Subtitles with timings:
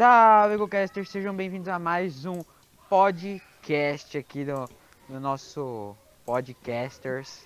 [0.00, 1.10] Salve, GoCasters!
[1.10, 2.40] Sejam bem-vindos a mais um
[2.88, 4.66] podcast aqui do,
[5.06, 5.94] do nosso
[6.24, 7.44] Podcasters.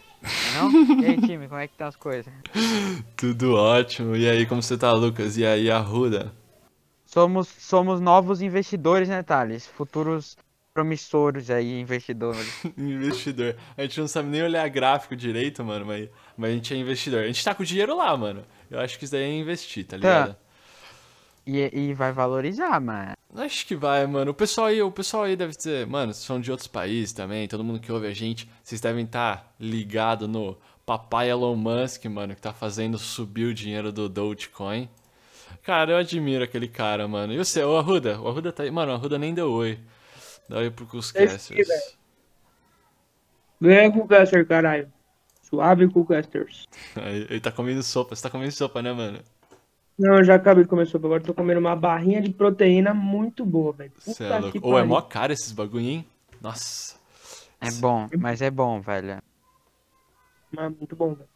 [0.54, 1.02] Não?
[1.02, 2.32] E aí, time, como é que estão as coisas?
[3.16, 4.14] Tudo ótimo.
[4.14, 5.36] E aí, como você tá, Lucas?
[5.36, 6.32] E aí, Arruda?
[7.04, 9.66] Somos, somos novos investidores, né, Thales?
[9.66, 10.36] Futuros
[10.72, 12.64] promissores aí, investidores.
[12.78, 13.56] investidor.
[13.76, 17.24] A gente não sabe nem olhar gráfico direito, mano, mas, mas a gente é investidor.
[17.24, 18.44] A gente tá com o dinheiro lá, mano.
[18.70, 20.34] Eu acho que isso daí é investir, tá ligado?
[20.34, 20.43] Tá.
[21.46, 23.12] E, e vai valorizar, mano.
[23.34, 24.30] Acho que vai, mano.
[24.30, 27.64] O pessoal aí, o pessoal aí deve ter, mano, são de outros países também, todo
[27.64, 32.34] mundo que ouve a gente, vocês devem estar tá ligado no papai Elon Musk, mano,
[32.34, 34.88] que tá fazendo subir o dinheiro do Dogecoin.
[35.62, 37.32] Cara, eu admiro aquele cara, mano.
[37.32, 38.20] E você, o Arruda?
[38.20, 38.70] O Arruda tá aí.
[38.70, 39.78] Mano, o Arruda nem deu oi.
[40.48, 41.96] Dá oi pro Cuscasters.
[43.60, 44.92] Vem com o Caster, caralho.
[45.42, 46.64] Suave com o Casters.
[47.30, 48.14] Ele tá comendo sopa.
[48.14, 49.20] Você tá comendo sopa, né, mano?
[49.98, 51.06] Não, eu já acabei de comer sopa.
[51.06, 53.92] Agora tô comendo uma barrinha de proteína muito boa, velho.
[53.98, 54.58] Você é louco.
[54.62, 56.06] Ou é mó caro esses bagulho, hein?
[56.40, 56.96] Nossa.
[57.60, 59.22] É bom, mas é bom, velho.
[60.50, 61.28] Mas muito bom, velho.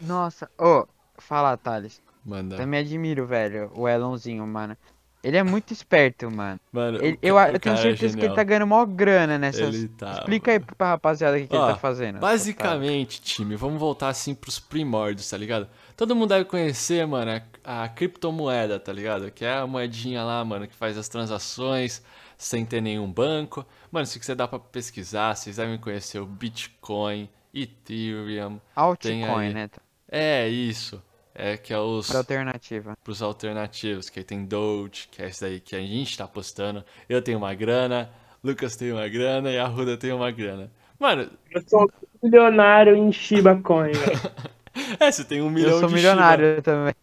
[0.00, 2.02] Nossa, ô, oh, fala, Thales.
[2.24, 2.56] Manda.
[2.56, 4.76] Também admiro, velho, o Elonzinho, mano.
[5.24, 6.60] Ele é muito esperto, mano.
[6.70, 9.74] Mano, ele, eu, eu tenho é certeza é que ele tá ganhando maior grana nessas.
[9.74, 10.12] Ele tá.
[10.12, 12.18] Explica aí pra rapaziada o que, que ele tá fazendo.
[12.18, 15.66] Basicamente, time, vamos voltar assim pros primórdios, tá ligado?
[15.96, 19.30] Todo mundo deve conhecer, mano, a, a criptomoeda, tá ligado?
[19.30, 22.02] Que é a moedinha lá, mano, que faz as transações
[22.36, 23.64] sem ter nenhum banco.
[23.90, 28.60] Mano, se quiser dá pra pesquisar, vocês devem conhecer o Bitcoin, Ethereum.
[28.76, 29.70] Altcoin, né?
[30.10, 31.02] É, isso.
[31.34, 32.06] É que é os.
[32.06, 32.96] Pra alternativa.
[33.02, 36.84] Pros alternativos, que aí tem Doge, que é esse daí que a gente tá apostando.
[37.08, 38.08] Eu tenho uma grana,
[38.42, 40.70] Lucas tem uma grana e a Ruda tem uma grana.
[40.98, 41.28] Mano.
[41.50, 41.90] Eu sou
[42.22, 43.92] milionário em Shiba Coin,
[44.98, 46.62] É, você tem um milhão de Eu sou milionário Shiba.
[46.62, 46.94] também.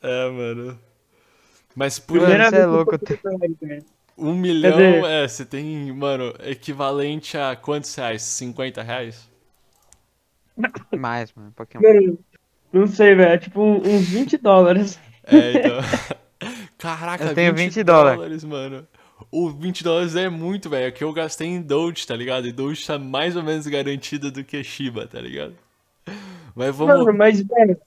[0.00, 0.78] É, mano.
[1.74, 2.20] Mas por.
[2.20, 2.96] Mano, você é louco.
[4.16, 8.22] Um milhão, é, você tem, mano, equivalente a quantos reais?
[8.22, 9.28] 50 reais?
[10.96, 12.31] Mais, mano, um pouquinho mais.
[12.72, 13.32] Não sei, velho.
[13.32, 14.98] É tipo uns 20 dólares.
[15.26, 15.78] É, então.
[16.78, 18.86] Caraca, eu tenho 20, 20 dólares, dólares, mano.
[19.30, 20.86] O 20 dólares é muito, velho.
[20.86, 22.46] É que eu gastei em Doge, tá ligado?
[22.46, 25.54] E Doge tá mais ou menos garantida do que Shiba, tá ligado?
[26.54, 26.98] Mas vamos.
[26.98, 27.78] Mano, mas, velho,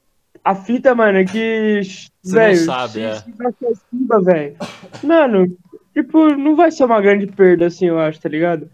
[0.44, 1.82] a fita, mano, é que.
[2.24, 3.16] Você véio, não sabe, é.
[3.16, 4.56] Shiba, velho.
[5.04, 5.58] Mano,
[5.94, 8.70] tipo, não vai ser uma grande perda, assim, eu acho, tá ligado?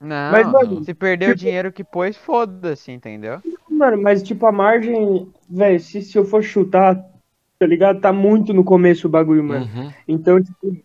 [0.00, 1.36] Não, mas, mano, se perder tipo...
[1.36, 3.40] o dinheiro que pôs, foda-se, entendeu?
[3.80, 7.02] Mano, mas tipo, a margem, velho, se, se eu for chutar,
[7.58, 7.98] tá ligado?
[7.98, 9.66] Tá muito no começo o bagulho, mano.
[9.74, 9.90] Uhum.
[10.06, 10.76] Então, tipo,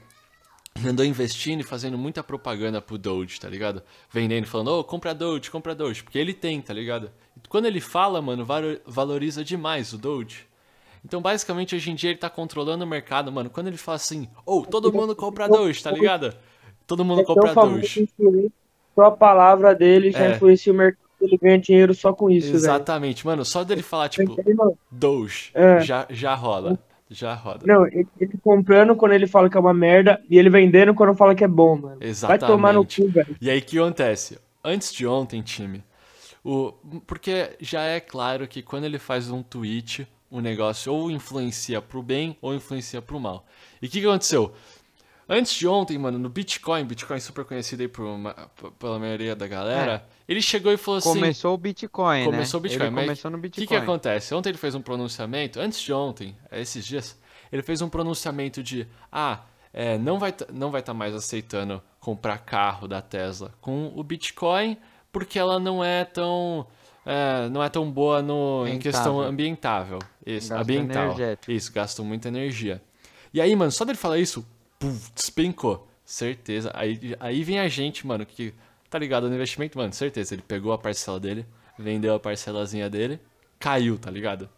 [0.84, 3.82] andou investindo e fazendo muita propaganda pro Doge, tá ligado?
[4.10, 6.02] Vendendo, falando, ô, oh, compra Doge, compra Doge.
[6.02, 7.10] Porque ele tem, tá ligado?
[7.36, 8.46] E quando ele fala, mano,
[8.86, 10.46] valoriza demais o Doge.
[11.06, 13.48] Então, basicamente, hoje em dia ele tá controlando o mercado, mano.
[13.48, 16.34] Quando ele fala assim, ou oh, todo mundo compra Doge, tá ligado?
[16.84, 18.08] Todo mundo é compra Doge.
[18.92, 20.34] Só a palavra dele já é.
[20.34, 23.32] influencia o mercado, ele ganha dinheiro só com isso, Exatamente, véio.
[23.32, 23.44] mano.
[23.44, 24.36] Só dele falar, tipo,
[24.90, 25.78] Doge, é.
[25.78, 26.76] já, já rola.
[27.08, 27.60] Já roda.
[27.64, 31.14] Não, ele, ele, comprando quando ele fala que é uma merda e ele vendendo quando
[31.14, 31.98] fala que é bom, mano.
[32.00, 32.40] Exatamente.
[32.40, 33.36] Vai tomar no cu, velho.
[33.40, 34.40] E aí o que acontece?
[34.64, 35.84] Antes de ontem, time,
[36.44, 36.72] o,
[37.06, 42.02] porque já é claro que quando ele faz um tweet o negócio ou influencia pro
[42.02, 43.46] bem ou influencia pro mal.
[43.80, 44.54] E o que, que aconteceu?
[45.28, 48.32] Antes de ontem, mano, no Bitcoin, Bitcoin super conhecido aí por uma,
[48.78, 50.32] pela maioria da galera, é.
[50.32, 51.08] ele chegou e falou assim...
[51.08, 52.24] Começou o Bitcoin, né?
[52.26, 52.60] Começou né?
[52.60, 53.64] o Bitcoin, ele mas começou no Bitcoin.
[53.64, 54.34] O que, que acontece?
[54.34, 57.18] Ontem ele fez um pronunciamento, antes de ontem, esses dias,
[57.50, 59.40] ele fez um pronunciamento de, ah,
[59.72, 64.02] é, não vai não vai estar tá mais aceitando comprar carro da Tesla com o
[64.04, 64.78] Bitcoin,
[65.10, 66.66] porque ela não é tão
[67.06, 70.00] é, não é tão boa no, em questão ambientável.
[70.26, 71.04] Isso, Gasto ambiental.
[71.04, 71.52] Energético.
[71.52, 72.82] Isso, gastam muita energia.
[73.32, 74.44] E aí, mano, só dele falar isso,
[74.76, 75.86] puf, despencou.
[76.04, 76.70] Certeza.
[76.74, 78.52] Aí, aí vem a gente, mano, que
[78.90, 80.34] tá ligado no investimento, mano, certeza.
[80.34, 81.46] Ele pegou a parcela dele,
[81.78, 83.20] vendeu a parcelazinha dele,
[83.58, 84.48] caiu, tá ligado?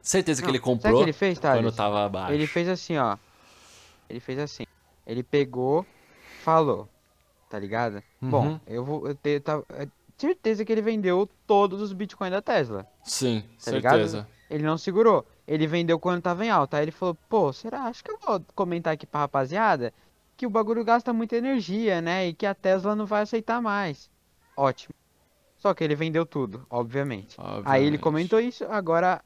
[0.00, 2.32] Certeza Não, que ele comprou que ele fez, quando tava abaixo.
[2.32, 3.16] Ele fez assim, ó.
[4.10, 4.64] Ele fez assim.
[5.06, 5.86] Ele pegou,
[6.42, 6.88] falou,
[7.48, 8.02] tá ligado?
[8.20, 8.30] Uhum.
[8.30, 9.06] Bom, eu vou.
[9.06, 9.88] Eu, eu, eu,
[10.22, 12.86] certeza que ele vendeu todos os bitcoins da Tesla.
[13.02, 14.16] Sim, tá certeza.
[14.18, 14.26] Ligado?
[14.48, 15.26] Ele não segurou.
[15.46, 16.76] Ele vendeu quando tava em alta.
[16.76, 17.82] Aí ele falou, pô, será?
[17.82, 19.92] Acho que eu vou comentar aqui pra rapaziada
[20.36, 22.28] que o bagulho gasta muita energia, né?
[22.28, 24.10] E que a Tesla não vai aceitar mais.
[24.56, 24.94] Ótimo.
[25.56, 27.36] Só que ele vendeu tudo, obviamente.
[27.38, 27.66] obviamente.
[27.66, 29.22] Aí ele comentou isso, agora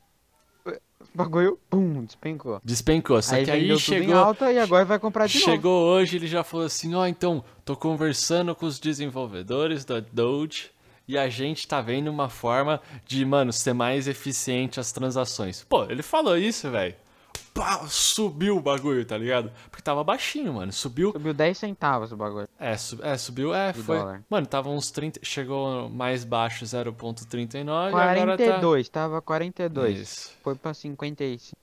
[0.66, 2.60] o bagulho, pum, despencou.
[2.64, 4.16] Despencou, só aí que aí chegou.
[4.16, 5.92] Alta e agora vai comprar de chegou novo.
[5.92, 10.70] hoje, ele já falou assim: ó, oh, então, tô conversando com os desenvolvedores da Doge
[11.06, 15.64] e a gente tá vendo uma forma de, mano, ser mais eficiente as transações.
[15.68, 16.94] Pô, ele falou isso, velho
[17.88, 19.50] subiu o bagulho, tá ligado?
[19.70, 20.72] Porque tava baixinho, mano.
[20.72, 21.12] Subiu.
[21.12, 22.48] Subiu 10 centavos o bagulho.
[22.58, 23.98] É, sub, é subiu, é, foi.
[23.98, 24.22] Dólar.
[24.28, 25.20] Mano, tava uns 30.
[25.22, 27.90] Chegou mais baixo 0,39.
[27.90, 29.00] 42, tá...
[29.00, 29.98] tava 42.
[29.98, 30.32] Isso.
[30.42, 31.56] Foi pra 55.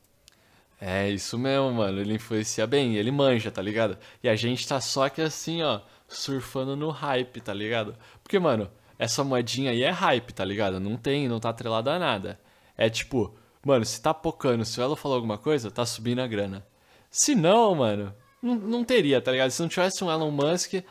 [0.81, 2.00] É, isso mesmo, mano.
[2.00, 3.98] Ele influencia bem, ele manja, tá ligado?
[4.22, 7.95] E a gente tá só que assim, ó, surfando no hype, tá ligado?
[8.22, 10.80] Porque, mano, essa moedinha aí é hype, tá ligado?
[10.80, 12.40] Não tem, não tá atrelada a nada.
[12.78, 13.36] É tipo,
[13.66, 16.66] Mano, se tá pocando, se o Elo falou alguma coisa, tá subindo a grana.
[17.10, 19.51] Se não, mano, não, não teria, tá ligado?
[19.51, 20.84] Se não tivesse um Elon Musk,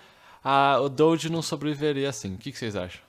[0.42, 2.34] a, o Doge não sobreviveria assim.
[2.34, 3.02] O que, que vocês acham?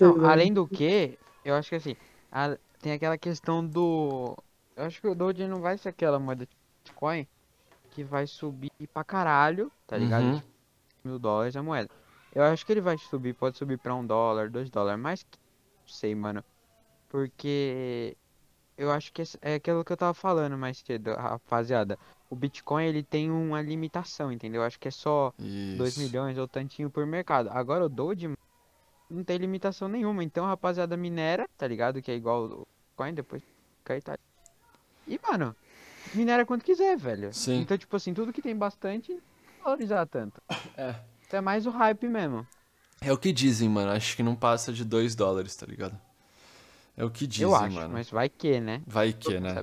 [0.00, 1.96] Não, além do que, eu acho que assim,
[2.30, 4.36] a, tem aquela questão do.
[4.76, 7.26] Eu acho que o Doge não vai ser aquela moeda de Bitcoin
[7.90, 10.24] que vai subir pra caralho, tá ligado?
[10.24, 10.42] Uhum.
[11.04, 11.90] Mil dólares a moeda.
[12.34, 15.88] Eu acho que ele vai subir, pode subir pra um dólar, dois dólares, mas não
[15.88, 16.42] sei, mano.
[17.08, 18.16] Porque
[18.76, 21.96] eu acho que é aquilo que eu tava falando mais cedo, rapaziada.
[22.28, 24.62] O Bitcoin ele tem uma limitação, entendeu?
[24.62, 25.78] Eu acho que é só Isso.
[25.78, 27.48] 2 milhões ou tantinho por mercado.
[27.52, 28.28] Agora o Doge
[29.08, 30.24] não tem limitação nenhuma.
[30.24, 32.02] Então, rapaziada, minera, tá ligado?
[32.02, 33.42] Que é igual o Bitcoin, depois
[33.84, 34.18] cai tá.
[35.06, 35.54] E, mano,
[36.12, 37.32] minera quanto quiser, velho.
[37.32, 37.60] Sim.
[37.60, 39.16] Então, tipo assim, tudo que tem bastante,
[39.62, 40.42] valorizar tanto.
[40.76, 40.96] É.
[41.26, 42.46] Então é mais o hype mesmo.
[43.00, 43.90] É o que dizem, mano.
[43.90, 45.98] Acho que não passa de 2 dólares, tá ligado?
[46.96, 47.92] É o que dizem, Eu acho, mano.
[47.92, 48.82] mas vai que, né?
[48.86, 49.54] Vai que, né?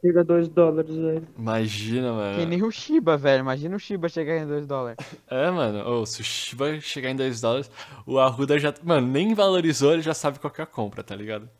[0.00, 1.26] Chega a 2 dólares, velho.
[1.36, 2.38] Imagina, mano.
[2.38, 3.40] Que nem o Shiba, velho.
[3.40, 4.98] Imagina o Shiba chegar em 2 dólares.
[5.28, 5.82] É, mano.
[5.88, 7.70] Oh, se o Shiba chegar em 2 dólares,
[8.06, 8.72] o Arruda já.
[8.84, 11.50] Mano, nem valorizou, ele já sabe qual que é a compra, tá ligado?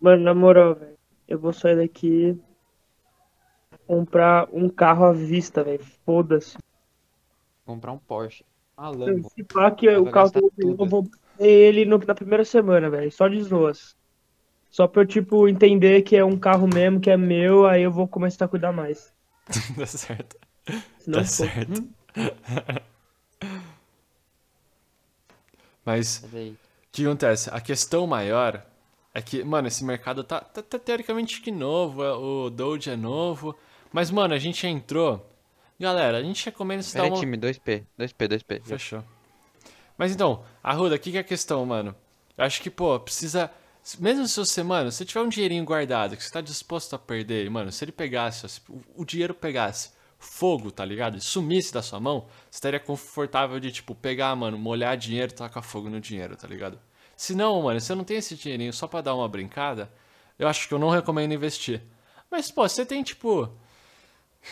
[0.00, 0.94] Mano, na moral, velho.
[1.26, 2.38] Eu vou sair daqui.
[3.86, 5.84] Comprar um carro à vista, velho.
[6.04, 6.56] Foda-se.
[7.64, 8.44] Comprar um Porsche.
[8.76, 9.30] Ah, Lambo.
[9.30, 11.08] Se pá que o carro que eu vou
[11.38, 13.10] ele no, na primeira semana, velho.
[13.10, 13.96] Só de zoas.
[14.70, 17.92] Só pra eu, tipo, entender que é um carro mesmo, que é meu, aí eu
[17.92, 19.12] vou começar a cuidar mais.
[19.76, 20.36] tá certo.
[20.98, 21.88] Senão tá certo.
[25.84, 26.56] Mas, o
[26.90, 27.50] que acontece?
[27.52, 28.64] A questão maior
[29.12, 32.96] é que, mano, esse mercado tá, tá, tá teoricamente que novo, é, o Doge é
[32.96, 33.54] novo,
[33.92, 35.30] mas, mano, a gente entrou...
[35.84, 36.82] Galera, a gente recomenda...
[36.90, 37.20] Pera uma...
[37.20, 38.62] time, 2P, 2P, 2P.
[38.64, 39.04] Fechou.
[39.98, 41.94] Mas então, Arruda, o que, que é a questão, mano?
[42.38, 43.50] Eu acho que, pô, precisa.
[43.98, 47.50] Mesmo se você, mano, se tiver um dinheirinho guardado que você tá disposto a perder,
[47.50, 48.62] mano, se ele pegasse,
[48.96, 51.18] o dinheiro pegasse fogo, tá ligado?
[51.18, 55.34] E sumisse da sua mão, você estaria confortável de, tipo, pegar, mano, molhar dinheiro e
[55.34, 56.80] tacar fogo no dinheiro, tá ligado?
[57.14, 59.92] Se não, mano, se você não tem esse dinheirinho só pra dar uma brincada,
[60.38, 61.82] eu acho que eu não recomendo investir.
[62.30, 63.54] Mas, pô, você tem, tipo,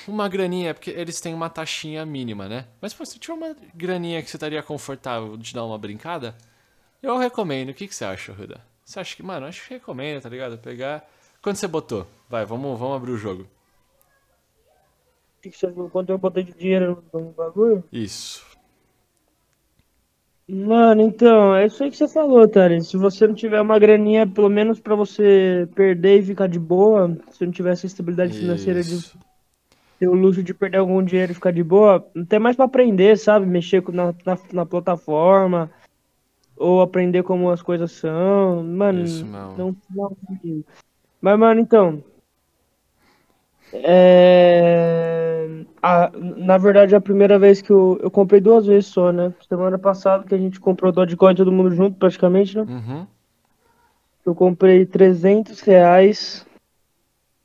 [0.07, 2.67] uma graninha, porque eles têm uma taxinha mínima, né?
[2.81, 6.35] Mas pô, se tiver uma graninha que você estaria confortável de dar uma brincada,
[7.03, 7.71] eu recomendo.
[7.71, 8.61] O que, que você acha, Ruda?
[8.85, 10.59] Você acha que, mano, acho que recomendo, tá ligado?
[10.59, 11.09] Pegar.
[11.41, 12.07] Quanto você botou?
[12.29, 13.47] Vai, vamos, vamos abrir o jogo.
[15.91, 17.83] Quanto eu botei de dinheiro no bagulho?
[17.93, 18.47] Isso.
[20.49, 22.85] Mano, então, é isso aí que você falou, Tari.
[22.85, 27.17] Se você não tiver uma graninha, pelo menos para você perder e ficar de boa,
[27.31, 29.13] se não tiver essa estabilidade financeira de
[30.03, 32.65] ter o luxo de perder algum dinheiro e ficar de boa, não tem mais para
[32.65, 33.47] aprender, sabe?
[33.47, 35.71] Mexer na, na, na, plataforma,
[36.57, 38.65] ou aprender como as coisas são.
[38.65, 39.77] Mano, Isso, não, não.
[41.21, 42.03] Mas, mano, então.
[43.73, 45.63] É...
[45.81, 49.33] A, na verdade, é a primeira vez que eu, eu comprei duas vezes só, né?
[49.49, 52.65] Semana passada que a gente comprou Dogecoin todo mundo junto, praticamente, né?
[52.65, 53.07] Uhum.
[54.27, 56.45] Eu comprei 300 reais.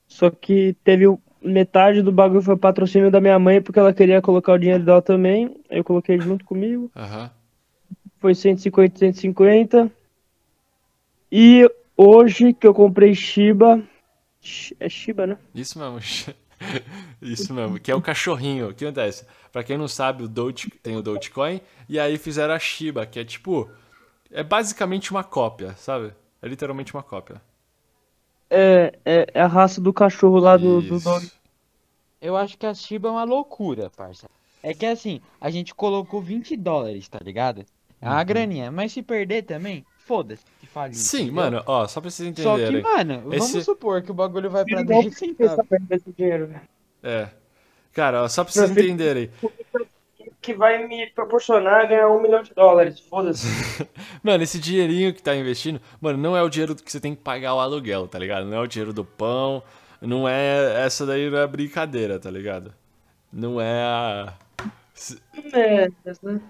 [0.07, 1.05] Só que teve
[1.41, 5.01] metade do bagulho foi patrocínio da minha mãe, porque ela queria colocar o dinheiro dela
[5.01, 5.55] também.
[5.69, 6.91] Eu coloquei junto comigo.
[6.95, 7.29] Uhum.
[8.19, 9.91] Foi 150, 150.
[11.31, 13.81] E hoje que eu comprei Shiba.
[14.79, 15.37] É Shiba, né?
[15.53, 15.99] Isso mesmo.
[17.21, 18.69] Isso mesmo, que é o cachorrinho.
[18.69, 19.25] O que acontece?
[19.51, 23.19] Pra quem não sabe, o Doge, tem o Dogecoin, e aí fizeram a Shiba, que
[23.19, 23.69] é tipo.
[24.31, 26.13] É basicamente uma cópia, sabe?
[26.41, 27.41] É literalmente uma cópia.
[28.49, 31.29] É, é, é a raça do cachorro lá do, do dog.
[32.21, 34.27] Eu acho que a Shiba é uma loucura, parça.
[34.63, 37.65] É que assim, a gente colocou 20 dólares, tá ligado?
[38.01, 38.25] É uma Uhum.
[38.25, 38.71] graninha.
[38.71, 40.43] Mas se perder também, foda-se.
[40.59, 41.33] que falir, Sim, entendeu?
[41.35, 42.81] mano, ó, só pra vocês Só que, entenderem.
[42.83, 45.65] mano, Esse- vamos supor que o bagulho vai pra Igual 10 Você centavos.
[45.91, 46.61] esse dinheiro, velho.
[47.03, 47.29] É.
[47.93, 49.29] Cara, ó, só pra vocês entenderem.
[50.47, 53.01] Que vai me proporcionar ganhar um milhão de dólares.
[53.01, 53.45] Foda-se.
[54.23, 57.21] Mano, esse dinheirinho que tá investindo, mano, não é o dinheiro que você tem que
[57.21, 58.45] pagar o aluguel, tá ligado?
[58.45, 59.61] Não é o dinheiro do pão,
[60.01, 60.85] não é.
[60.85, 62.73] Essa daí não é brincadeira, tá ligado?
[63.29, 64.33] Não é a.
[65.51, 65.89] É,
[66.23, 66.41] né?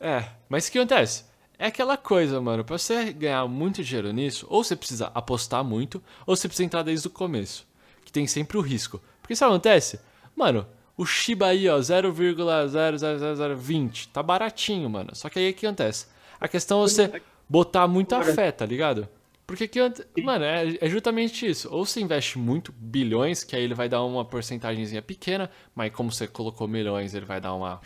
[0.00, 1.24] É, mas o que acontece?
[1.56, 6.02] É aquela coisa, mano, pra você ganhar muito dinheiro nisso, ou você precisa apostar muito,
[6.26, 7.64] ou você precisa entrar desde o começo.
[8.04, 9.00] Que tem sempre o risco.
[9.22, 10.00] Porque sabe o que acontece?
[10.34, 15.14] Mano, o Shiba aí, ó, 0,00020, tá baratinho, mano.
[15.14, 16.06] Só que aí o que acontece?
[16.40, 19.08] A questão é você botar muita fé, tá ligado?
[19.46, 19.78] Porque que,
[20.22, 21.68] mano, é, é justamente isso.
[21.70, 26.10] Ou você investe muito, bilhões, que aí ele vai dar uma porcentagemzinha pequena, mas como
[26.10, 27.80] você colocou milhões, ele vai dar uma.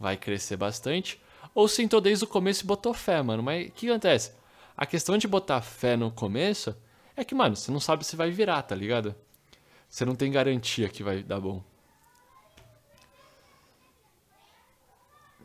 [0.00, 1.20] vai crescer bastante.
[1.54, 3.42] Ou você entrou desde o começo e botou fé, mano.
[3.42, 4.32] Mas o que acontece?
[4.76, 6.74] A questão de botar fé no começo
[7.14, 9.14] é que, mano, você não sabe se vai virar, tá ligado?
[9.88, 11.62] Você não tem garantia que vai dar bom.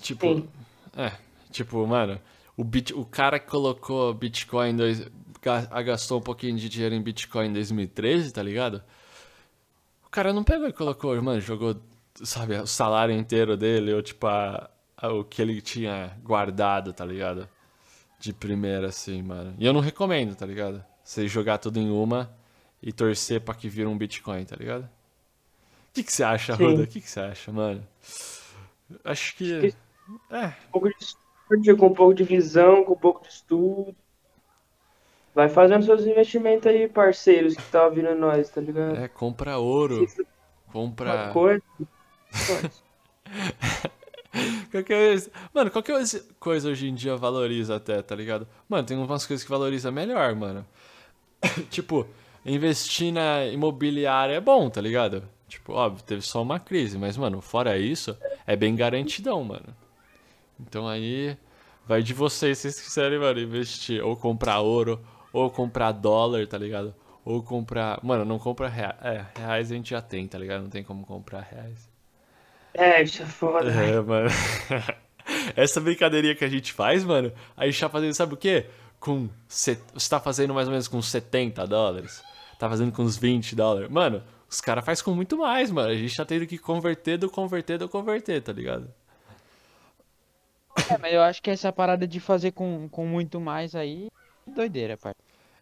[0.01, 0.49] Tipo, Sim.
[0.97, 1.11] é,
[1.51, 2.19] tipo, mano,
[2.57, 5.07] o, bit, o cara que colocou Bitcoin, dois,
[5.41, 8.83] ga- gastou um pouquinho de dinheiro em Bitcoin em 2013, tá ligado?
[10.05, 11.75] O cara não pegou e colocou, mano, jogou,
[12.23, 17.05] sabe, o salário inteiro dele, ou tipo, a, a- o que ele tinha guardado, tá
[17.05, 17.47] ligado?
[18.19, 19.55] De primeira, assim, mano.
[19.57, 20.83] E eu não recomendo, tá ligado?
[21.03, 22.31] Você jogar tudo em uma
[22.81, 24.83] e torcer pra que vira um Bitcoin, tá ligado?
[24.83, 26.63] O que, que você acha, Sim.
[26.65, 26.83] Ruda?
[26.83, 27.85] O que, que você acha, mano?
[29.03, 29.73] Acho que.
[30.29, 33.95] É, Um pouco de sorte, com um pouco de visão, com um pouco de estudo.
[35.33, 38.97] Vai fazendo seus investimentos aí, parceiros que tá ouvindo nós, tá ligado?
[38.97, 40.05] é, compra ouro.
[40.71, 41.13] Compra.
[41.13, 41.63] Uma coisa.
[44.71, 45.29] Qualquer...
[45.53, 46.01] Mano, qualquer
[46.39, 48.47] coisa hoje em dia valoriza até, tá ligado?
[48.67, 50.65] Mano, tem umas coisas que valoriza melhor, mano.
[51.69, 52.07] tipo,
[52.45, 55.27] investir na imobiliária é bom, tá ligado?
[55.47, 59.75] Tipo, óbvio, teve só uma crise, mas, mano, fora isso, é bem garantidão, mano.
[60.61, 61.37] Então aí,
[61.87, 64.03] vai de vocês, se vocês quiserem, mano, investir.
[64.03, 64.99] Ou comprar ouro,
[65.33, 66.93] ou comprar dólar, tá ligado?
[67.23, 67.99] Ou comprar.
[68.03, 68.95] Mano, não compra reais.
[69.01, 70.63] É, reais a gente já tem, tá ligado?
[70.63, 71.89] Não tem como comprar reais.
[72.73, 73.69] É, isso é foda.
[73.69, 74.29] É, mano.
[75.55, 78.65] Essa brincadeirinha que a gente faz, mano, a gente tá fazendo, sabe o quê?
[78.99, 79.29] Com.
[79.47, 79.77] Você
[80.09, 82.23] tá fazendo mais ou menos com 70 dólares.
[82.57, 83.89] Tá fazendo com uns 20 dólares.
[83.89, 85.89] Mano, os caras fazem com muito mais, mano.
[85.89, 88.93] A gente tá tendo que converter do converter do converter, tá ligado?
[90.89, 94.07] É, mas eu acho que essa parada de fazer com, com muito mais aí,
[94.47, 95.13] é doideira, pai.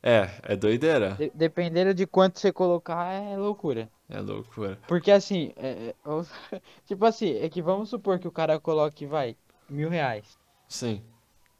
[0.01, 1.16] É, é doideira.
[1.16, 3.89] De- dependendo de quanto você colocar, é loucura.
[4.10, 4.78] É loucura.
[4.88, 5.96] Porque assim, é- é-
[6.86, 9.36] tipo assim, é que vamos supor que o cara coloque, vai,
[9.70, 10.38] mil reais.
[10.68, 11.01] Sim.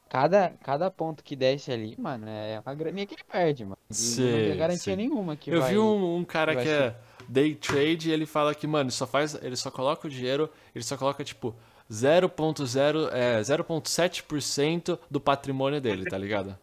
[0.10, 3.78] Cada, cada ponto que desce ali, mano, é uma graninha que ele perde, mano.
[3.92, 4.96] E não Sim, tem garantia sim.
[4.96, 5.72] nenhuma que Eu vai...
[5.72, 6.96] vi um, um cara vai que é
[7.28, 10.84] day trade e ele fala que, mano, só faz, ele só coloca o dinheiro, ele
[10.84, 11.56] só coloca tipo
[11.90, 16.58] 0.0, é, 0.7% do patrimônio dele, tá ligado?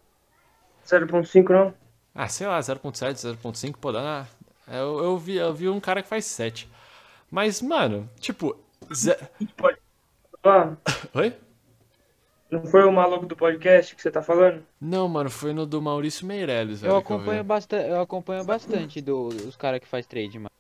[0.87, 1.75] 0.5 não?
[2.15, 4.27] Ah, sei lá, 0.7, 0.5, pô, dá na...
[4.75, 6.69] eu, eu, vi, eu vi um cara que faz 7.
[7.31, 8.57] Mas, mano, tipo...
[8.95, 9.17] ze-
[11.15, 11.35] Oi?
[12.51, 14.65] não foi o maluco do podcast que você tá falando?
[14.81, 19.27] Não, mano, foi no do Maurício Meirelles, velho, Eu acompanho, bastante, eu acompanho bastante do,
[19.29, 20.51] os caras que faz trade, mano.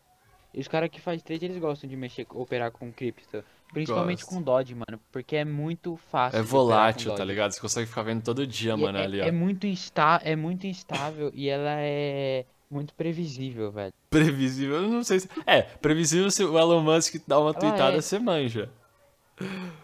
[0.52, 3.44] E os caras que faz trade, eles gostam de mexer, operar com cripto.
[3.72, 4.34] Principalmente Gosto.
[4.34, 5.00] com Dodge, mano.
[5.12, 7.52] Porque é muito fácil É volátil, tá ligado?
[7.52, 9.24] Você consegue ficar vendo todo dia, E mano, é, ali, ó.
[9.24, 13.92] é muito insta é muito instável e ela é muito previsível, velho.
[14.10, 15.28] Previsível, eu não sei se...
[15.46, 18.00] É, previsível se o Elon Musk dá uma Ela tweetada, é.
[18.00, 18.70] você manja.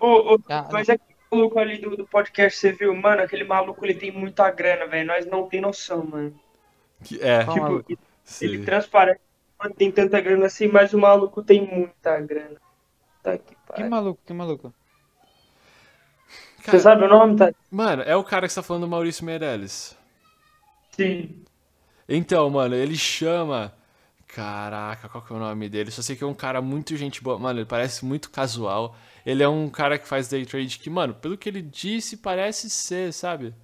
[0.00, 2.94] Ô, ô, Ah, mas aquele maluco ali do, do podcast, você viu?
[2.94, 5.06] Mano, aquele maluco ele tem muita grana, velho.
[5.06, 6.34] Nós não tem noção, mano.
[7.04, 8.64] Que- É, tipo, ele sim.
[8.64, 9.20] transparece,
[9.58, 12.56] mano, tem tanta grana assim, mas o maluco tem muita grana.
[13.22, 14.72] Tá que Que maluco, que maluco.
[16.64, 17.52] Você Cara, sabe o nome, tá?
[17.70, 19.96] Mano, é o cara que você tá falando do Maurício Meirelles.
[20.96, 21.44] Sim.
[22.08, 23.72] Então, mano, ele chama.
[24.28, 25.90] Caraca, qual que é o nome dele?
[25.90, 27.38] Só sei que é um cara muito gente boa.
[27.38, 28.96] Mano, ele parece muito casual.
[29.26, 32.70] Ele é um cara que faz day trade que, mano, pelo que ele disse, parece
[32.70, 33.54] ser, sabe?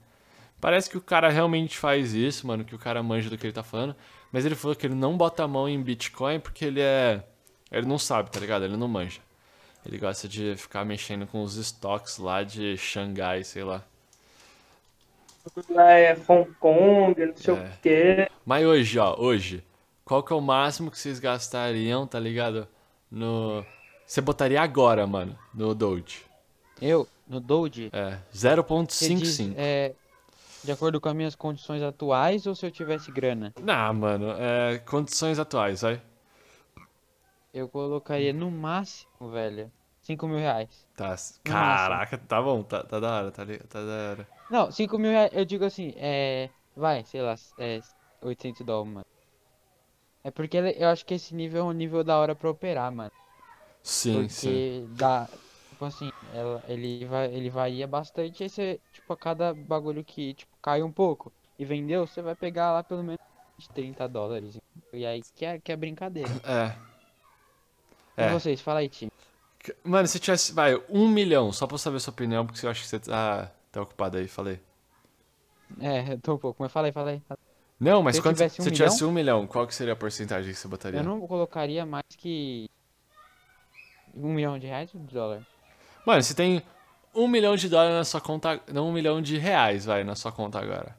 [0.60, 3.52] Parece que o cara realmente faz isso, mano, que o cara manja do que ele
[3.52, 3.96] tá falando.
[4.32, 7.24] Mas ele falou que ele não bota a mão em Bitcoin porque ele é.
[7.70, 8.64] Ele não sabe, tá ligado?
[8.64, 9.20] Ele não manja.
[9.86, 13.82] Ele gosta de ficar mexendo com os estoques lá de Xangai, sei lá.
[15.70, 17.56] Lá é Hong Kong, não sei É.
[17.58, 18.30] o quê.
[18.44, 19.64] Mas hoje, ó, hoje,
[20.04, 22.68] qual que é o máximo que vocês gastariam, tá ligado?
[23.10, 23.64] No.
[24.06, 26.22] você botaria agora, mano, no Doge?
[26.82, 27.88] Eu, no Doge?
[27.92, 29.18] É, Você 0.55.
[29.18, 29.94] diz, é,
[30.62, 33.54] de acordo com as minhas condições atuais ou se eu tivesse grana?
[33.62, 36.00] Não, mano, é condições atuais, vai.
[37.58, 39.72] Eu colocaria no máximo, velho,
[40.02, 40.86] 5 mil reais.
[40.96, 44.28] Tá, No caraca, tá bom, tá, tá da hora, tá, tá da hora.
[44.48, 46.52] Não, 5 mil reais, eu digo assim, é.
[46.74, 47.80] Vai, sei lá, é
[48.22, 49.04] 800 dólares, mano.
[50.22, 53.10] É porque eu acho que esse nível é um nível da hora pra operar, mano.
[53.82, 54.62] Sim, sim.
[54.62, 55.28] Porque dá.
[55.70, 58.42] Tipo assim, ela, ele, vai, ele varia bastante.
[58.42, 62.34] Aí você, tipo, a cada bagulho que tipo, cai um pouco e vendeu, você vai
[62.36, 63.18] pegar lá pelo menos
[63.58, 64.56] de 30 dólares.
[64.92, 66.40] E aí que é, que é brincadeira.
[66.44, 66.87] É.
[68.18, 68.30] E É.
[68.32, 69.12] vocês, fala aí, time.
[69.84, 72.82] Mano, se tivesse, vai, um milhão, só pra eu saber sua opinião, porque eu acho
[72.82, 74.60] que você tá, tá ocupado aí, falei.
[75.80, 77.22] É, eu tô um pouco, mas fala aí, fala aí.
[77.78, 78.86] Não, mas Se eu quando tivesse um se milhão?
[78.86, 80.98] tivesse um milhão, qual que seria a porcentagem que você botaria?
[80.98, 82.68] Eu não colocaria mais que.
[84.14, 85.46] Um milhão de reais ou de dólar?
[86.04, 86.62] Mano, você tem
[87.14, 90.32] um milhão de dólares na sua conta, não um milhão de reais, vai, na sua
[90.32, 90.96] conta agora.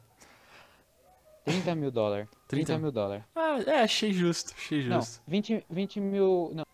[1.44, 2.28] 30 mil dólares.
[2.46, 3.24] 30 30 mil dólares.
[3.34, 5.20] Ah, é, achei justo, achei Não, justo.
[5.26, 6.52] 20, 20 mil.
[6.54, 6.64] Não,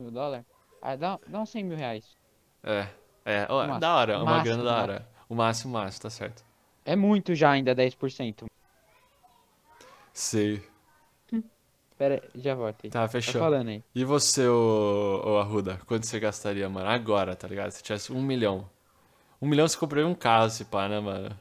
[0.00, 0.44] mil dólares.
[0.82, 2.16] Ah, dá, dá uns 100 mil reais.
[2.62, 2.88] É,
[3.24, 3.80] é, ó, máximo.
[3.80, 5.08] da hora, uma Máximo, grana da hora.
[5.28, 6.44] O máximo, o máximo, tá certo.
[6.84, 8.46] É muito já ainda, 10%.
[10.12, 10.62] Sei.
[11.96, 12.90] Pera aí, já volto aí.
[12.90, 13.40] Tá, Tá fechou.
[13.40, 13.84] falando aí.
[13.94, 16.88] E você, ô, ô Arruda, quanto você gastaria, mano?
[16.88, 17.70] Agora, tá ligado?
[17.70, 18.68] Se tivesse um milhão.
[19.40, 21.36] Um milhão você compraria um carro, se pá, né, mano?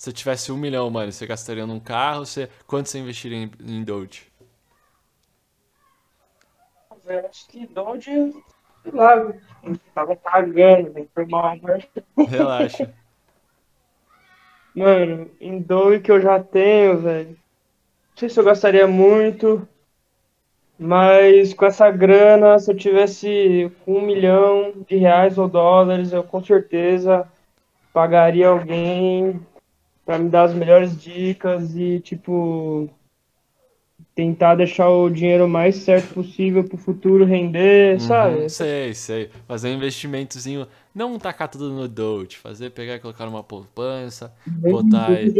[0.00, 2.48] Se tivesse um milhão, mano, você gastaria num carro, você...
[2.66, 4.32] quanto você investiria em, em Doge?
[7.04, 8.10] Velho, acho que Doge,
[8.82, 9.30] sei lá,
[9.94, 11.86] tava cagando, velho, foi mal, mas...
[12.30, 12.90] Relaxa.
[14.74, 19.68] Mano, em Doge que eu já tenho, velho, não sei se eu gastaria muito,
[20.78, 26.42] mas com essa grana, se eu tivesse um milhão de reais ou dólares, eu com
[26.42, 27.30] certeza
[27.92, 29.38] pagaria alguém
[30.10, 32.90] pra me dar as melhores dicas e, tipo,
[34.12, 38.40] tentar deixar o dinheiro mais certo possível pro futuro render, sabe?
[38.40, 39.30] Uhum, sei, sei.
[39.46, 45.10] Fazer um investimentozinho, não tacar tudo no Doge, fazer, pegar e colocar numa poupança, botar
[45.10, 45.32] aí,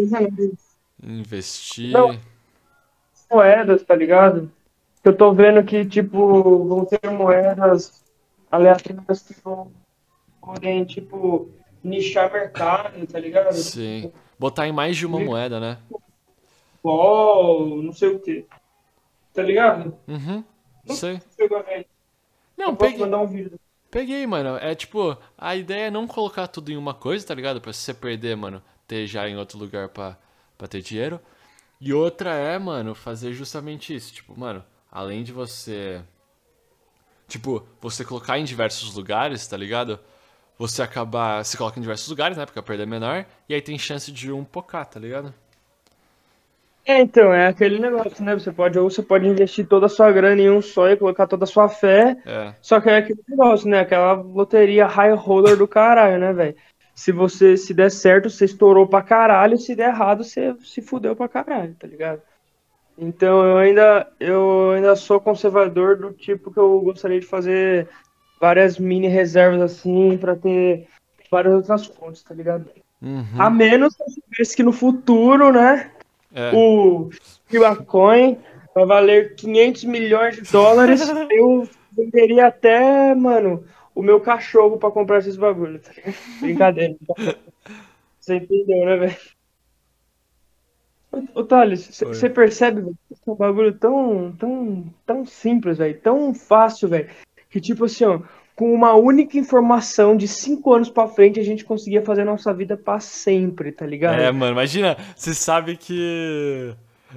[1.02, 1.90] investir.
[1.90, 2.16] Não.
[3.28, 4.52] moedas, tá ligado?
[5.02, 8.04] Eu tô vendo que, tipo, vão ter moedas
[8.48, 9.72] aleatórias que vão
[10.40, 11.48] podem, tipo,
[11.82, 13.54] nichar mercado, tá ligado?
[13.54, 14.12] Sim.
[14.38, 15.78] Botar em mais de uma moeda, né?
[16.82, 18.46] Futebol, não sei o quê.
[19.32, 19.96] Tá ligado?
[20.08, 20.44] Uhum,
[20.88, 21.20] sei.
[22.56, 23.50] Não, Eu posso peguei, um
[23.90, 24.56] peguei, mano.
[24.56, 27.60] É tipo, a ideia é não colocar tudo em uma coisa, tá ligado?
[27.60, 30.16] Pra você perder, mano, ter já em outro lugar pra,
[30.58, 31.20] pra ter dinheiro.
[31.80, 34.12] E outra é, mano, fazer justamente isso.
[34.12, 36.02] Tipo, mano, além de você.
[37.28, 40.00] Tipo, você colocar em diversos lugares, tá ligado?
[40.60, 41.42] Você acabar.
[41.42, 42.44] Você coloca em diversos lugares, né?
[42.44, 43.24] Porque a perda é menor.
[43.48, 45.32] E aí tem chance de um pocar, tá ligado?
[46.84, 48.34] É, então, é aquele negócio, né?
[48.34, 51.26] Você pode, ou você pode investir toda a sua grana em um só e colocar
[51.26, 52.52] toda a sua fé, É.
[52.60, 53.80] Só que é aquele negócio, né?
[53.80, 56.56] Aquela loteria high roller do caralho, né, velho?
[56.94, 61.16] Se você se der certo, você estourou pra caralho, se der errado, você se fudeu
[61.16, 62.20] pra caralho, tá ligado?
[62.98, 67.88] Então eu ainda eu ainda sou conservador do tipo que eu gostaria de fazer
[68.40, 70.88] várias mini reservas assim pra ter
[71.30, 72.70] várias outras fontes, tá ligado?
[73.02, 73.24] Uhum.
[73.38, 75.90] A menos que eu soubesse que no futuro, né,
[76.34, 76.50] É.
[76.54, 77.10] o
[77.50, 78.38] Bitcoin
[78.74, 81.00] vai valer 500 milhões de dólares,
[81.30, 85.82] eu venderia até, mano, o meu cachorro pra comprar esses bagulhos.
[85.82, 85.92] Tá?
[86.40, 86.96] Brincadeira.
[88.20, 89.16] Você entendeu, né, velho?
[91.34, 96.88] Ô, Thales, você percebe, que é um bagulho tão, tão, tão simples, velho, tão fácil,
[96.88, 97.10] velho,
[97.50, 98.20] que tipo assim, ó,
[98.54, 102.52] com uma única informação de cinco anos pra frente a gente conseguia fazer a nossa
[102.54, 104.20] vida pra sempre, tá ligado?
[104.20, 106.72] É, mano, imagina, você sabe que.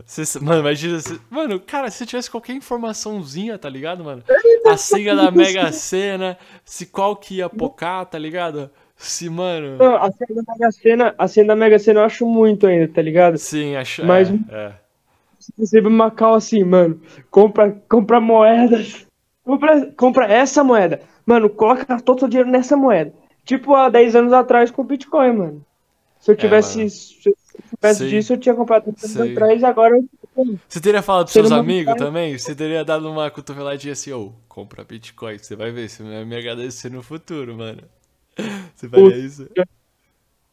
[0.05, 0.97] Você, mano, imagina.
[1.29, 4.23] Mano, cara, se tivesse qualquer informaçãozinha, tá ligado, mano?
[4.65, 8.71] A senha da Mega Sena, se qual que ia pocar, tá ligado?
[8.95, 9.77] Se, mano.
[9.77, 12.87] Não, a cena da Mega Sena, a cena da Mega Sena eu acho muito ainda,
[12.87, 13.37] tá ligado?
[13.37, 14.03] Sim, acho.
[14.05, 14.71] Mas- É, é.
[15.57, 19.05] Você vê uma cal assim, mano, compra, compra moedas,
[19.43, 23.13] compra, compra essa moeda, mano, coloca todo o seu dinheiro nessa moeda.
[23.45, 25.65] Tipo há 10 anos atrás com o Bitcoin, mano.
[26.19, 26.89] Se eu tivesse, mano.
[26.89, 28.09] se eu Sei.
[28.09, 31.51] disso, eu tinha comprado 10 anos atrás e agora eu Você teria falado pros seus
[31.51, 32.37] amigos também?
[32.37, 36.35] Você teria dado uma cotoveladinha assim, ô, compra Bitcoin, você vai ver, você vai me
[36.35, 37.81] agradecer no futuro, mano.
[38.75, 39.47] Você faria isso?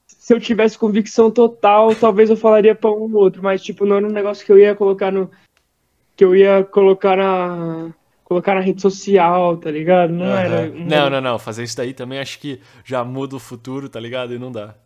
[0.07, 3.97] se eu tivesse convicção total, talvez eu falaria pra um ou outro, mas tipo, não
[3.97, 5.31] era um negócio que eu ia colocar no
[6.15, 7.91] que eu ia colocar na
[8.31, 10.13] colocar na rede social, tá ligado?
[10.13, 10.37] Não Aham.
[10.37, 10.69] era.
[10.71, 11.39] Não, não, não.
[11.39, 14.33] Fazer isso daí também acho que já muda o futuro, tá ligado?
[14.33, 14.77] E não dá.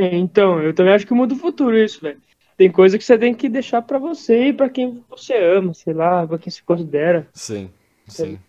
[0.00, 2.20] É, então, eu também acho que muda o futuro isso, velho.
[2.56, 5.94] Tem coisa que você tem que deixar pra você e pra quem você ama, sei
[5.94, 7.28] lá, pra quem se considera.
[7.32, 7.70] Sim,
[8.08, 8.40] sim.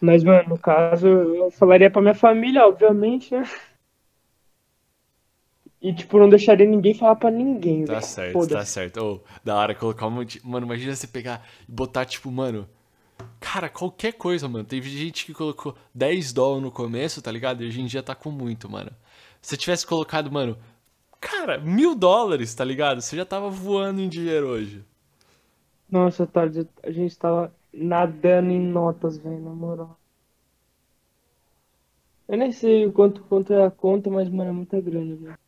[0.00, 3.44] Mas, mano, no caso, eu falaria pra minha família, obviamente, né?
[5.80, 8.04] E, tipo, não deixaria ninguém falar pra ninguém, Tá velho.
[8.04, 8.54] certo, Foda-se.
[8.54, 8.96] tá certo.
[9.04, 10.40] Ô, da hora colocar um monte.
[10.46, 12.68] Mano, imagina você pegar e botar, tipo, mano.
[13.40, 14.64] Cara, qualquer coisa, mano.
[14.64, 17.62] Teve gente que colocou 10 dólares no começo, tá ligado?
[17.62, 18.90] E hoje em dia tá com muito, mano.
[19.40, 20.56] Se você tivesse colocado, mano.
[21.20, 23.00] Cara, mil dólares, tá ligado?
[23.00, 24.84] Você já tava voando em dinheiro hoje.
[25.90, 29.98] Nossa, tarde, a gente tava nadando em notas, velho, na moral.
[32.28, 35.38] Eu nem sei o quanto, quanto é a conta, mas, mano, é muita grana, velho.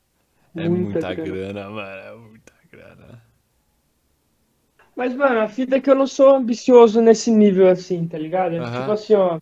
[0.65, 2.01] É muita grana, mano.
[2.01, 3.23] É muita grana.
[4.97, 8.57] Mas, mano, a fita é que eu não sou ambicioso nesse nível assim, tá ligado?
[8.57, 8.61] É.
[8.61, 9.39] Tipo assim, ó.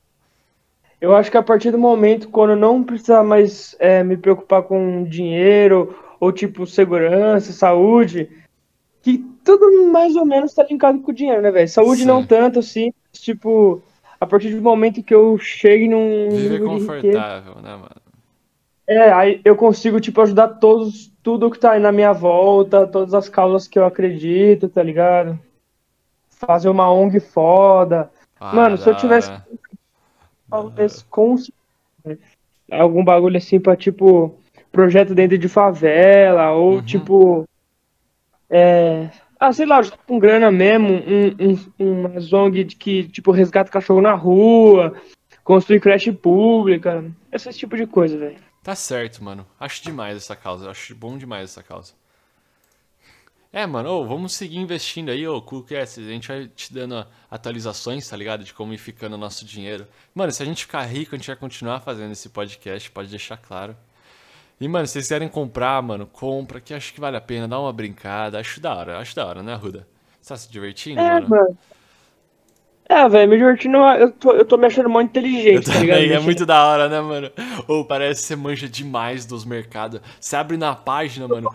[1.00, 4.62] Eu acho que a partir do momento quando eu não precisar mais é, me preocupar
[4.62, 8.30] com dinheiro ou tipo segurança, saúde,
[9.02, 11.68] que tudo mais ou menos tá linkado com o dinheiro, né, velho?
[11.68, 13.82] Saúde não tanto assim, mas, tipo,
[14.20, 18.05] a partir do momento que eu chegue num Viver de riqueza, confortável, né, mano?
[18.88, 23.14] É, aí eu consigo, tipo, ajudar todos, tudo que tá aí na minha volta, todas
[23.14, 25.38] as causas que eu acredito, tá ligado?
[26.28, 28.10] Fazer uma ONG foda.
[28.38, 29.32] Ah, Mano, se eu tivesse-.
[30.48, 31.34] Talvez com
[32.04, 32.16] né?
[32.70, 34.38] algum bagulho assim pra, tipo,
[34.70, 36.82] projeto dentro de favela, ou Uhum.
[36.82, 37.44] tipo.
[38.48, 39.10] É.
[39.38, 44.00] Ah, sei lá, com grana mesmo, um, um, uma ONG de que, tipo, resgata cachorro
[44.00, 44.94] na rua,
[45.44, 48.45] construir creche pública, esse tipo de coisa, velho.
[48.66, 49.46] Tá certo, mano.
[49.60, 50.68] Acho demais essa causa.
[50.68, 51.92] Acho bom demais essa causa.
[53.52, 56.00] É, mano, ô, vamos seguir investindo aí, ô, Coolcast.
[56.00, 58.42] A gente vai te dando atualizações, tá ligado?
[58.42, 59.86] De como ir ficando o nosso dinheiro.
[60.12, 63.36] Mano, se a gente ficar rico, a gente vai continuar fazendo esse podcast, pode deixar
[63.36, 63.76] claro.
[64.60, 67.60] E, mano, se vocês quiserem comprar, mano, compra, que acho que vale a pena, dá
[67.60, 68.40] uma brincada.
[68.40, 69.86] Acho da hora, acho da hora, né, Ruda?
[70.20, 71.28] Você tá se divertindo, É, mano?
[71.28, 71.58] mano.
[72.88, 75.08] É, velho, me divertindo, eu tô, eu tô me achando muito
[75.52, 76.04] Eu inteligente, tá ligado?
[76.12, 77.30] é Mexendo- muito da hora, né, mano?
[77.68, 80.00] Ou parece que você manja demais dos mercados.
[80.20, 81.50] Você abre na página, mano,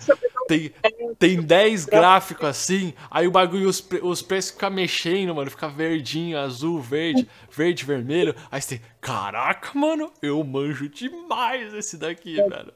[0.47, 0.71] tem,
[1.19, 6.37] tem 10 gráficos assim, aí o bagulho, os, os preços ficam mexendo, mano, fica verdinho,
[6.37, 8.35] azul, verde, verde, vermelho.
[8.51, 12.73] Aí você tem, caraca, mano, eu manjo demais esse daqui, velho.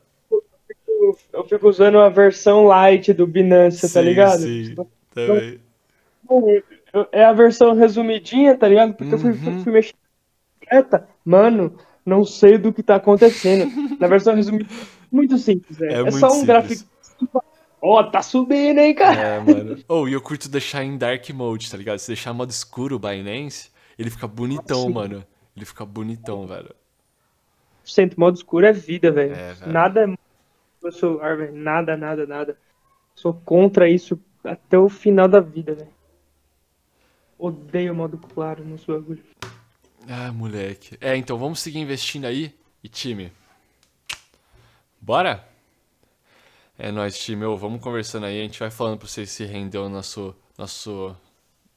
[1.32, 4.39] Eu fico usando a versão light do Binance, tá Sim, ligado?
[4.39, 4.76] sim,
[5.13, 5.60] também.
[6.30, 6.63] Eu-
[7.12, 8.93] É a versão resumidinha, tá ligado?
[8.95, 9.63] Porque eu fui, Uhum.
[9.63, 9.93] fui mexer
[10.62, 11.08] direta.
[11.23, 13.71] Mano, não sei do que tá acontecendo.
[13.99, 14.69] Na versão resumida,
[15.12, 15.91] muito simples, velho.
[15.91, 16.47] É É, muito só um simples.
[16.47, 16.86] gráfico.
[17.81, 19.21] Ó, tá subindo, hein, cara?
[19.21, 19.84] É, mano.
[19.88, 21.99] Ou, e eu curto deixar em dark mode, tá ligado?
[21.99, 24.93] Se deixar modo escuro o Binance, ele fica bonitão, Sim.
[24.93, 25.25] mano.
[25.55, 26.73] Ele fica bonitão, velho.
[27.86, 29.36] 100% modo escuro é vida, velho.
[29.36, 29.71] É, velho.
[29.71, 30.05] nada
[30.84, 31.53] é celular, velho.
[31.55, 32.58] Nada, nada, nada.
[33.15, 35.94] Sou contra isso até o final da vida, velho.
[37.38, 39.24] Odeio modo claro nos bagulho.
[40.08, 40.98] Ah, moleque.
[41.02, 42.54] É, então vamos seguir investindo aí.
[42.84, 43.32] E time?
[45.02, 45.48] Bora?
[46.78, 47.43] É nóis, time.
[47.45, 48.39] Ô, vamos conversando aí.
[48.39, 51.15] A gente vai falando pra vocês se render o nosso, nosso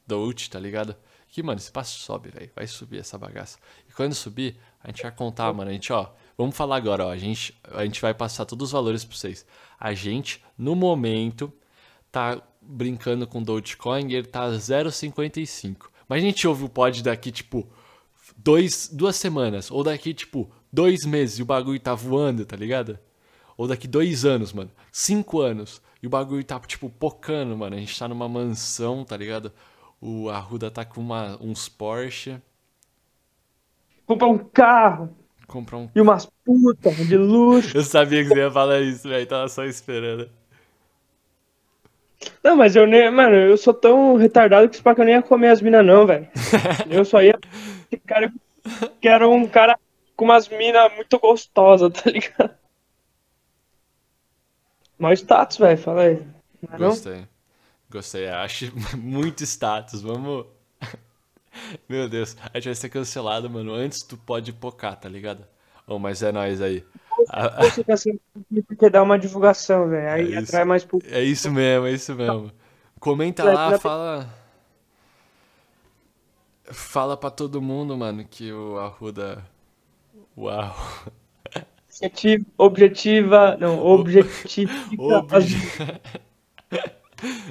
[0.06, 0.94] Dout, tá ligado?
[1.28, 2.50] Que, mano, esse passo sobe, velho.
[2.54, 3.58] Vai subir essa bagaça.
[3.88, 5.70] E quando subir, a gente vai contar, mano.
[5.70, 6.10] A gente, ó.
[6.36, 7.10] Vamos falar agora, ó.
[7.10, 9.44] A gente, a gente vai passar todos os valores pra vocês.
[9.78, 11.52] A gente, no momento,
[12.10, 15.86] tá brincando com Dogecoin e ele tá 0,55.
[16.08, 17.66] Mas a gente ouve o pod daqui, tipo,
[18.36, 19.70] dois, duas semanas.
[19.70, 22.98] Ou daqui, tipo, dois meses e o bagulho tá voando, tá ligado?
[23.56, 24.70] Ou daqui dois anos, mano.
[24.92, 25.82] Cinco anos.
[26.02, 27.76] E o bagulho tá, tipo, pocando, mano.
[27.76, 29.52] A gente tá numa mansão, tá ligado?
[30.00, 32.40] O Arruda tá com uma, uns Porsche.
[34.06, 35.14] Comprar um carro
[35.48, 35.90] Comprar um.
[35.94, 37.74] e umas putas de luxo.
[37.76, 39.26] Eu sabia que você ia falar isso, velho.
[39.26, 40.30] Tava só esperando.
[42.42, 43.10] Não, mas eu nem.
[43.10, 46.06] Mano, eu sou tão retardado que esse que eu nem ia comer as minas, não,
[46.06, 46.28] velho.
[46.88, 47.38] Eu só ia.
[48.06, 48.32] Cara
[49.00, 49.78] que era um cara
[50.16, 52.54] com umas minas muito gostosas, tá ligado?
[54.98, 56.26] Mó status, velho, fala aí.
[56.60, 56.88] Não é não?
[56.88, 57.28] Gostei.
[57.90, 58.28] Gostei.
[58.28, 60.02] Acho muito status.
[60.02, 60.46] Vamos.
[61.88, 62.36] Meu Deus.
[62.52, 63.72] A gente vai ser cancelado, mano.
[63.72, 65.46] Antes tu pode pocar, tá ligado?
[65.86, 66.84] Oh, mas é nóis aí.
[67.30, 68.18] A- Você quer ser
[68.66, 70.10] porque dá uma divulgação, velho.
[70.10, 71.12] Aí É atrai mais público.
[71.12, 72.52] É isso mesmo, é isso mesmo.
[73.00, 74.28] Comenta lá, fala.
[76.70, 79.44] Fala pra todo mundo, mano, que o Arruda.
[80.36, 80.74] Uau.
[81.88, 83.56] Objetivo, objetiva.
[83.58, 85.02] Não, objetifica
[85.32, 85.56] as Obje...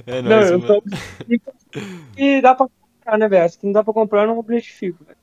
[0.06, 0.84] É nóis, não, eu tô...
[2.16, 3.50] E dá pra comprar, né, velho?
[3.50, 5.18] Se não dá pra comprar, eu não objetifico, velho.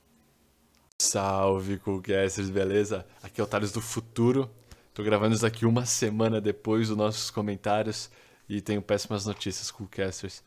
[1.01, 3.05] Salve, Coolcasters, beleza?
[3.21, 4.49] Aqui é o Thales do Futuro.
[4.93, 8.09] Tô gravando isso aqui uma semana depois dos nossos comentários
[8.47, 10.41] e tenho péssimas notícias, Coolcasters.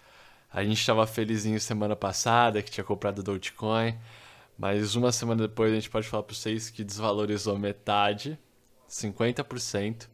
[0.51, 3.99] A gente estava felizinho semana passada que tinha comprado Dogecoin,
[4.59, 8.39] mas uma semana depois a gente pode falar para vocês que desvalorizou metade,
[8.89, 10.09] 50%.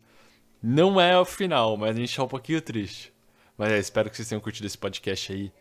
[0.60, 3.12] Não é o final, mas a gente tá um pouquinho triste.
[3.56, 5.52] Mas é, espero que vocês tenham curtido esse podcast aí.